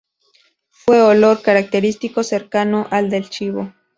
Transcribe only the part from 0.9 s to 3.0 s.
olor, característico, cercano